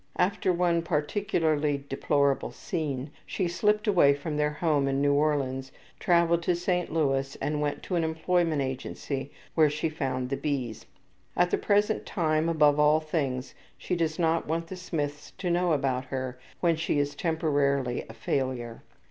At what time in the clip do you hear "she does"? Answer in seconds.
13.77-14.17